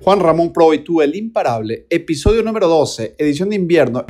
Juan 0.00 0.20
Ramón 0.20 0.52
Pro 0.52 0.74
y 0.74 0.80
tú, 0.80 1.00
el 1.00 1.16
imparable, 1.16 1.86
episodio 1.88 2.42
número 2.42 2.68
12, 2.68 3.14
edición 3.18 3.48
de 3.48 3.56
invierno. 3.56 4.04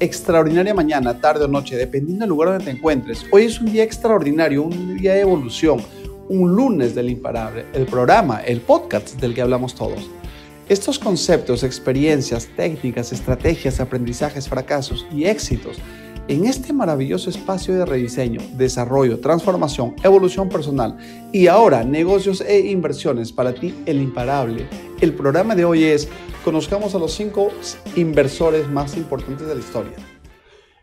extraordinaria 0.00 0.74
mañana, 0.74 1.18
tarde 1.18 1.46
o 1.46 1.48
noche, 1.48 1.76
dependiendo 1.76 2.24
del 2.24 2.28
lugar 2.28 2.50
donde 2.50 2.66
te 2.66 2.70
encuentres. 2.70 3.24
Hoy 3.32 3.44
es 3.44 3.58
un 3.58 3.72
día 3.72 3.82
extraordinario, 3.84 4.62
un 4.62 4.98
día 4.98 5.14
de 5.14 5.22
evolución, 5.22 5.80
un 6.28 6.54
lunes 6.54 6.94
del 6.94 7.08
imparable, 7.08 7.64
el 7.72 7.86
programa, 7.86 8.42
el 8.42 8.60
podcast 8.60 9.18
del 9.18 9.34
que 9.34 9.40
hablamos 9.40 9.74
todos. 9.74 10.10
Estos 10.66 10.98
conceptos, 10.98 11.62
experiencias, 11.62 12.48
técnicas, 12.56 13.12
estrategias, 13.12 13.80
aprendizajes, 13.80 14.48
fracasos 14.48 15.06
y 15.12 15.24
éxitos 15.24 15.76
en 16.26 16.46
este 16.46 16.72
maravilloso 16.72 17.28
espacio 17.28 17.74
de 17.74 17.84
rediseño, 17.84 18.40
desarrollo, 18.56 19.20
transformación, 19.20 19.94
evolución 20.02 20.48
personal 20.48 20.96
y 21.32 21.48
ahora 21.48 21.84
negocios 21.84 22.40
e 22.40 22.60
inversiones 22.70 23.30
para 23.30 23.52
ti, 23.54 23.74
el 23.84 24.00
imparable. 24.00 24.66
El 25.02 25.12
programa 25.12 25.54
de 25.54 25.66
hoy 25.66 25.84
es 25.84 26.08
Conozcamos 26.42 26.94
a 26.94 26.98
los 26.98 27.12
cinco 27.12 27.50
inversores 27.94 28.66
más 28.70 28.96
importantes 28.96 29.46
de 29.46 29.54
la 29.54 29.60
historia. 29.60 29.96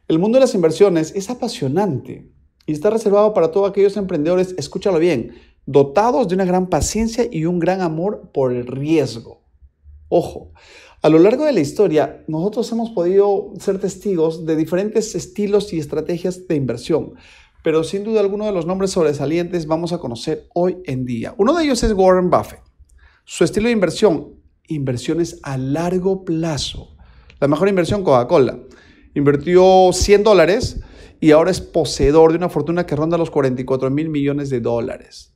El 0.07 0.19
mundo 0.19 0.35
de 0.35 0.41
las 0.41 0.53
inversiones 0.53 1.11
es 1.15 1.31
apasionante 1.31 2.29
y 2.67 2.73
está 2.73 2.91
reservado 2.91 3.33
para 3.33 3.49
todos 3.49 3.67
aquellos 3.67 3.97
emprendedores, 3.97 4.53
escúchalo 4.59 4.99
bien, 4.99 5.33
dotados 5.65 6.27
de 6.27 6.35
una 6.35 6.45
gran 6.45 6.67
paciencia 6.67 7.27
y 7.31 7.45
un 7.45 7.57
gran 7.57 7.81
amor 7.81 8.29
por 8.31 8.53
el 8.53 8.67
riesgo. 8.67 9.40
Ojo, 10.13 10.51
a 11.01 11.07
lo 11.07 11.19
largo 11.19 11.45
de 11.45 11.53
la 11.53 11.61
historia 11.61 12.25
nosotros 12.27 12.69
hemos 12.73 12.89
podido 12.89 13.53
ser 13.57 13.79
testigos 13.79 14.45
de 14.45 14.57
diferentes 14.57 15.15
estilos 15.15 15.71
y 15.71 15.79
estrategias 15.79 16.49
de 16.49 16.55
inversión, 16.55 17.13
pero 17.63 17.85
sin 17.85 18.03
duda 18.03 18.19
alguno 18.19 18.45
de 18.45 18.51
los 18.51 18.65
nombres 18.65 18.91
sobresalientes 18.91 19.67
vamos 19.67 19.93
a 19.93 19.99
conocer 19.99 20.49
hoy 20.53 20.79
en 20.83 21.05
día. 21.05 21.33
Uno 21.37 21.53
de 21.53 21.63
ellos 21.63 21.81
es 21.83 21.93
Warren 21.93 22.29
Buffett. 22.29 22.59
Su 23.23 23.45
estilo 23.45 23.67
de 23.67 23.71
inversión, 23.71 24.33
inversiones 24.67 25.39
a 25.43 25.57
largo 25.57 26.25
plazo. 26.25 26.97
La 27.39 27.47
mejor 27.47 27.69
inversión, 27.69 28.03
Coca-Cola. 28.03 28.59
Invirtió 29.15 29.91
100 29.93 30.23
dólares 30.23 30.81
y 31.21 31.31
ahora 31.31 31.51
es 31.51 31.61
poseedor 31.61 32.31
de 32.31 32.37
una 32.37 32.49
fortuna 32.49 32.85
que 32.85 32.97
ronda 32.97 33.17
los 33.17 33.31
44 33.31 33.89
mil 33.89 34.09
millones 34.09 34.49
de 34.49 34.59
dólares. 34.59 35.33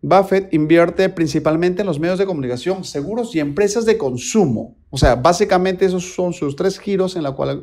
Buffett 0.00 0.52
invierte 0.54 1.08
principalmente 1.08 1.82
en 1.82 1.86
los 1.86 1.98
medios 1.98 2.18
de 2.18 2.26
comunicación, 2.26 2.84
seguros 2.84 3.34
y 3.34 3.40
empresas 3.40 3.84
de 3.84 3.98
consumo. 3.98 4.76
O 4.90 4.98
sea, 4.98 5.16
básicamente 5.16 5.84
esos 5.84 6.14
son 6.14 6.32
sus 6.32 6.54
tres 6.54 6.78
giros 6.78 7.16
en 7.16 7.24
los 7.24 7.34
cuales 7.34 7.58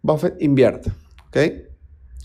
Buffett 0.00 0.40
invierte. 0.40 0.92
¿okay? 1.28 1.64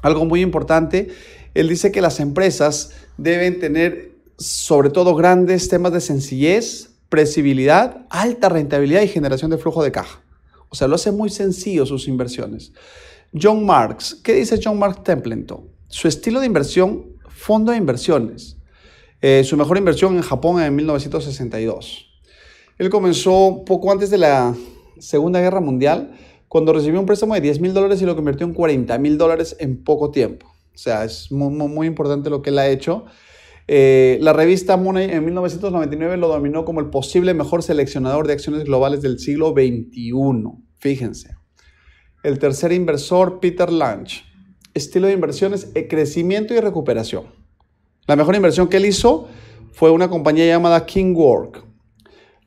Algo 0.02 0.26
muy 0.26 0.42
importante, 0.42 1.10
él 1.54 1.68
dice 1.68 1.92
que 1.92 2.02
las 2.02 2.20
empresas 2.22 2.92
deben 3.18 3.60
tener 3.60 4.14
sobre 4.38 4.90
todo 4.90 5.14
grandes 5.16 5.68
temas 5.68 5.92
de 5.92 6.00
sencillez, 6.00 6.92
previsibilidad, 7.10 8.06
alta 8.10 8.48
rentabilidad 8.48 9.02
y 9.02 9.10
generación 9.10 9.52
de 9.52 9.58
flujo 9.58 9.84
de 9.84 9.92
caja. 9.92 10.22
O 10.70 10.76
sea, 10.76 10.88
lo 10.88 10.96
hace 10.96 11.12
muy 11.12 11.30
sencillo 11.30 11.86
sus 11.86 12.08
inversiones. 12.08 12.72
John 13.40 13.66
Marks, 13.66 14.16
¿qué 14.24 14.36
dice 14.36 14.60
John 14.64 14.80
Marks 14.80 15.04
Templeton? 15.04 15.68
Su 15.90 16.08
estilo 16.08 16.40
de 16.40 16.46
inversión, 16.46 17.08
fondo 17.28 17.72
de 17.72 17.78
inversiones 17.78 18.59
eh, 19.22 19.44
su 19.44 19.58
mejor 19.58 19.78
inversión 19.78 20.16
en 20.16 20.22
Japón 20.22 20.62
en 20.62 20.76
1962. 20.76 22.06
Él 22.78 22.90
comenzó 22.90 23.64
poco 23.66 23.92
antes 23.92 24.10
de 24.10 24.18
la 24.18 24.56
Segunda 25.00 25.42
Guerra 25.42 25.60
Mundial, 25.60 26.14
cuando 26.48 26.74
recibió 26.74 27.00
un 27.00 27.06
préstamo 27.06 27.36
de 27.36 27.42
10 27.42 27.60
mil 27.60 27.74
dólares 27.74 28.02
y 28.02 28.06
lo 28.06 28.16
convirtió 28.16 28.46
en 28.48 28.54
40 28.54 28.98
mil 28.98 29.18
dólares 29.18 29.56
en 29.60 29.84
poco 29.84 30.12
tiempo. 30.12 30.48
O 30.48 30.78
sea, 30.78 31.04
es 31.04 31.32
muy, 31.32 31.88
importante 31.88 32.30
lo 32.30 32.42
que 32.42 32.52
él 32.52 32.60
ha 32.60 32.70
hecho. 32.70 33.06
Eh, 33.68 34.18
la 34.22 34.34
revista 34.34 34.78
Money 34.78 35.12
en 35.12 35.26
1999 35.26 36.18
lo 36.18 36.30
dominó 36.30 36.64
como 36.64 36.80
el 36.80 36.90
posible 36.90 37.34
mejor 37.34 37.62
seleccionador 37.62 38.26
de 38.26 38.34
acciones 38.34 38.64
globales 38.64 39.02
del 39.02 39.20
siglo 39.20 39.52
XXI. 39.52 40.14
Fíjense. 40.80 41.36
El 42.24 42.40
tercer 42.40 42.72
inversor, 42.72 43.40
Peter 43.42 43.72
Lange. 43.72 44.24
Estilo 44.74 45.08
de 45.08 45.14
inversiones, 45.14 45.70
eh, 45.76 45.88
crecimiento 45.88 46.54
y 46.54 46.62
recuperación. 46.62 47.39
La 48.10 48.16
mejor 48.16 48.36
inversión 48.36 48.68
que 48.68 48.78
él 48.78 48.88
hizo 48.88 49.28
fue 49.72 49.92
una 49.92 50.10
compañía 50.10 50.48
llamada 50.48 50.84
Kingwork. 50.84 51.64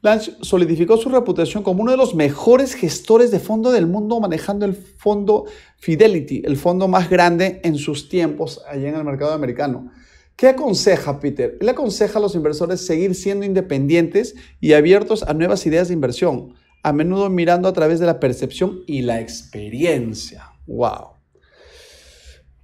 Lance 0.00 0.32
solidificó 0.40 0.96
su 0.96 1.08
reputación 1.08 1.62
como 1.62 1.82
uno 1.82 1.92
de 1.92 1.96
los 1.96 2.16
mejores 2.16 2.74
gestores 2.74 3.30
de 3.30 3.38
fondo 3.38 3.70
del 3.70 3.86
mundo 3.86 4.18
manejando 4.18 4.66
el 4.66 4.74
fondo 4.74 5.44
Fidelity, 5.78 6.42
el 6.44 6.56
fondo 6.56 6.88
más 6.88 7.08
grande 7.08 7.60
en 7.62 7.76
sus 7.76 8.08
tiempos 8.08 8.60
allá 8.68 8.88
en 8.88 8.96
el 8.96 9.04
mercado 9.04 9.34
americano. 9.34 9.92
¿Qué 10.34 10.48
aconseja 10.48 11.20
Peter? 11.20 11.56
Él 11.60 11.68
aconseja 11.68 12.18
a 12.18 12.22
los 12.22 12.34
inversores 12.34 12.84
seguir 12.84 13.14
siendo 13.14 13.46
independientes 13.46 14.34
y 14.60 14.72
abiertos 14.72 15.22
a 15.22 15.32
nuevas 15.32 15.64
ideas 15.64 15.86
de 15.86 15.94
inversión, 15.94 16.54
a 16.82 16.92
menudo 16.92 17.30
mirando 17.30 17.68
a 17.68 17.72
través 17.72 18.00
de 18.00 18.06
la 18.06 18.18
percepción 18.18 18.80
y 18.88 19.02
la 19.02 19.20
experiencia. 19.20 20.42
¡Wow! 20.66 21.10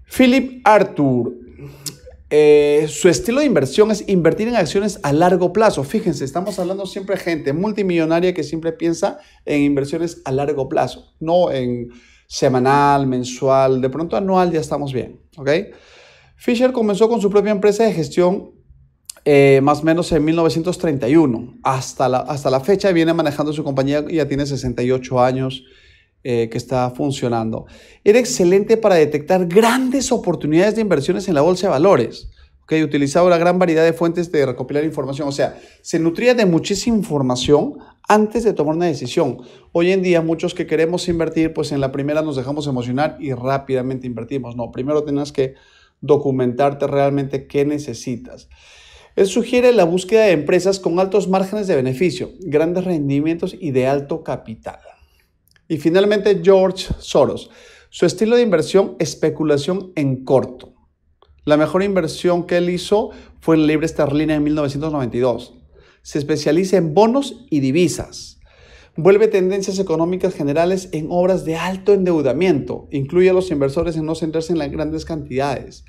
Philip 0.05 0.63
Arthur 0.65 1.33
eh, 2.31 2.87
su 2.89 3.09
estilo 3.09 3.41
de 3.41 3.47
inversión 3.47 3.91
es 3.91 4.07
invertir 4.07 4.49
en 4.49 4.57
acciones 4.57 5.01
a 5.03 5.13
largo 5.13 5.53
plazo. 5.53 5.83
Fíjense, 5.85 6.25
estamos 6.25 6.59
hablando 6.59 6.85
siempre 6.85 7.17
de 7.17 7.23
gente 7.23 7.53
multimillonaria 7.53 8.35
que 8.35 8.43
siempre 8.43 8.73
piensa 8.73 9.19
en 9.47 9.63
inversiones 9.63 10.21
a 10.25 10.33
largo 10.33 10.69
plazo, 10.69 11.15
no 11.21 11.51
en 11.51 11.89
semanal, 12.27 13.07
mensual, 13.07 13.81
de 13.81 13.89
pronto 13.89 14.17
anual 14.17 14.53
ya 14.53 14.61
estamos 14.61 14.93
bien. 14.93 15.21
¿ok? 15.39 15.51
Fisher 16.37 16.73
comenzó 16.73 17.09
con 17.09 17.21
su 17.21 17.31
propia 17.31 17.53
empresa 17.53 17.85
de 17.85 17.95
gestión 17.95 18.53
eh, 19.25 19.61
más 19.63 19.81
o 19.81 19.85
menos 19.85 20.13
en 20.13 20.25
1931. 20.25 21.59
Hasta 21.63 22.09
la, 22.09 22.19
hasta 22.19 22.51
la 22.51 22.61
fecha 22.61 22.93
viene 22.93 23.15
manejando 23.15 23.53
su 23.53 23.65
compañía, 23.65 24.05
ya 24.09 24.29
tiene 24.29 24.45
68 24.45 25.21
años. 25.21 25.65
Eh, 26.25 26.49
que 26.51 26.59
está 26.59 26.91
funcionando. 26.91 27.67
Era 28.03 28.19
excelente 28.19 28.77
para 28.77 28.97
detectar 28.97 29.47
grandes 29.47 30.11
oportunidades 30.11 30.75
de 30.75 30.81
inversiones 30.81 31.29
en 31.29 31.35
la 31.35 31.43
bolsa 31.43 31.69
de 31.69 31.71
valores. 31.71 32.29
Okay, 32.65 32.83
utilizaba 32.83 33.29
una 33.29 33.39
gran 33.39 33.59
variedad 33.59 33.85
de 33.85 33.93
fuentes 33.93 34.33
de 34.33 34.45
recopilar 34.45 34.83
información. 34.83 35.29
O 35.29 35.33
sea, 35.33 35.59
se 35.81 36.01
nutría 36.01 36.35
de 36.35 36.45
muchísima 36.45 36.97
información 36.97 37.79
antes 38.09 38.43
de 38.43 38.53
tomar 38.53 38.75
una 38.75 38.87
decisión. 38.87 39.39
Hoy 39.71 39.93
en 39.93 40.03
día, 40.03 40.21
muchos 40.21 40.55
que 40.55 40.67
queremos 40.67 41.09
invertir, 41.09 41.55
pues 41.55 41.71
en 41.71 41.81
la 41.81 41.93
primera 41.93 42.21
nos 42.21 42.35
dejamos 42.35 42.67
emocionar 42.67 43.17
y 43.21 43.33
rápidamente 43.33 44.09
invertimos. 44.09 44.57
No, 44.57 44.73
primero 44.73 45.05
tienes 45.05 45.31
que 45.31 45.55
documentarte 46.01 46.89
realmente 46.89 47.47
qué 47.47 47.65
necesitas. 47.65 48.49
Él 49.15 49.29
sugiere 49.29 49.73
la 49.73 49.85
búsqueda 49.85 50.25
de 50.25 50.33
empresas 50.33 50.81
con 50.81 50.99
altos 50.99 51.29
márgenes 51.29 51.69
de 51.69 51.77
beneficio, 51.77 52.33
grandes 52.41 52.85
rendimientos 52.85 53.57
y 53.59 53.71
de 53.71 53.87
alto 53.87 54.25
capital. 54.25 54.81
Y 55.69 55.77
finalmente 55.77 56.41
George 56.43 56.87
Soros. 56.99 57.51
Su 57.91 58.07
estilo 58.07 58.37
de 58.37 58.43
inversión, 58.43 58.97
especulación 58.99 59.93
en 59.95 60.25
corto. 60.25 60.75
La 61.45 61.57
mejor 61.57 61.83
inversión 61.83 62.47
que 62.47 62.57
él 62.57 62.71
hizo 62.71 63.11
fue 63.41 63.57
en 63.57 63.67
libre 63.67 63.87
esterlina 63.87 64.35
en 64.35 64.43
1992. 64.43 65.55
Se 66.03 66.19
especializa 66.19 66.79
en 66.79 66.95
bonos 66.95 67.47
y 67.51 67.61
divisas. 67.61 68.41
Vuelve 68.97 69.29
tendencias 69.29 69.79
económicas 69.79 70.35
generales 70.35 70.89
en 70.93 71.07
obras 71.11 71.45
de 71.45 71.57
alto 71.57 71.93
endeudamiento. 71.93 72.89
Incluye 72.91 73.31
a 73.31 73.33
los 73.33 73.51
inversores 73.51 73.97
en 73.97 74.07
no 74.07 74.15
centrarse 74.15 74.53
en 74.53 74.59
las 74.59 74.71
grandes 74.71 75.05
cantidades. 75.05 75.85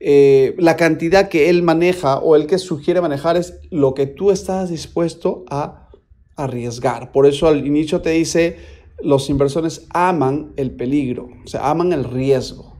Eh, 0.00 0.54
la 0.58 0.76
cantidad 0.76 1.28
que 1.28 1.50
él 1.50 1.62
maneja 1.62 2.18
o 2.18 2.36
el 2.36 2.46
que 2.46 2.58
sugiere 2.58 3.02
manejar 3.02 3.36
es 3.36 3.60
lo 3.70 3.94
que 3.94 4.06
tú 4.06 4.30
estás 4.30 4.70
dispuesto 4.70 5.44
a 5.48 5.90
arriesgar. 6.36 7.12
Por 7.12 7.26
eso 7.26 7.46
al 7.46 7.66
inicio 7.66 8.00
te 8.00 8.10
dice 8.10 8.56
los 9.02 9.30
inversores 9.30 9.86
aman 9.90 10.52
el 10.56 10.72
peligro, 10.72 11.28
o 11.44 11.48
sea, 11.48 11.70
aman 11.70 11.92
el 11.92 12.04
riesgo. 12.04 12.70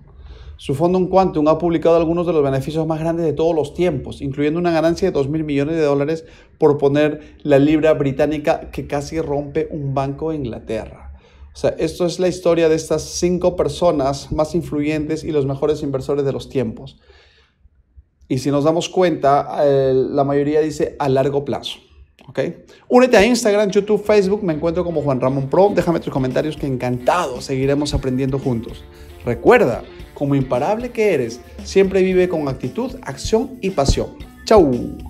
Su 0.56 0.74
fondo 0.74 0.98
en 0.98 1.06
Quantum 1.06 1.48
ha 1.48 1.56
publicado 1.56 1.96
algunos 1.96 2.26
de 2.26 2.34
los 2.34 2.42
beneficios 2.42 2.86
más 2.86 3.00
grandes 3.00 3.24
de 3.24 3.32
todos 3.32 3.54
los 3.54 3.72
tiempos, 3.72 4.20
incluyendo 4.20 4.60
una 4.60 4.70
ganancia 4.70 5.08
de 5.08 5.12
2 5.12 5.30
mil 5.30 5.42
millones 5.42 5.76
de 5.76 5.82
dólares 5.82 6.26
por 6.58 6.76
poner 6.76 7.36
la 7.42 7.58
libra 7.58 7.94
británica 7.94 8.70
que 8.70 8.86
casi 8.86 9.20
rompe 9.20 9.68
un 9.70 9.94
banco 9.94 10.30
de 10.30 10.36
Inglaterra. 10.36 11.14
O 11.54 11.56
sea, 11.56 11.70
esto 11.78 12.04
es 12.04 12.20
la 12.20 12.28
historia 12.28 12.68
de 12.68 12.74
estas 12.74 13.02
cinco 13.02 13.56
personas 13.56 14.30
más 14.32 14.54
influyentes 14.54 15.24
y 15.24 15.32
los 15.32 15.46
mejores 15.46 15.82
inversores 15.82 16.26
de 16.26 16.32
los 16.32 16.50
tiempos. 16.50 17.00
Y 18.28 18.38
si 18.38 18.50
nos 18.50 18.64
damos 18.64 18.88
cuenta, 18.88 19.64
eh, 19.64 19.92
la 19.94 20.24
mayoría 20.24 20.60
dice 20.60 20.94
a 20.98 21.08
largo 21.08 21.44
plazo. 21.44 21.78
Únete 22.88 23.16
a 23.16 23.24
Instagram, 23.24 23.70
YouTube, 23.70 24.04
Facebook, 24.04 24.42
me 24.42 24.52
encuentro 24.52 24.84
como 24.84 25.02
Juan 25.02 25.20
Ramón 25.20 25.48
Pro. 25.48 25.72
Déjame 25.74 26.00
tus 26.00 26.12
comentarios 26.12 26.56
que 26.56 26.66
encantado 26.66 27.40
seguiremos 27.40 27.92
aprendiendo 27.94 28.38
juntos. 28.38 28.84
Recuerda, 29.24 29.82
como 30.14 30.34
imparable 30.34 30.90
que 30.90 31.14
eres, 31.14 31.40
siempre 31.64 32.02
vive 32.02 32.28
con 32.28 32.46
actitud, 32.48 32.96
acción 33.02 33.58
y 33.60 33.70
pasión. 33.70 34.16
¡Chao! 34.44 35.09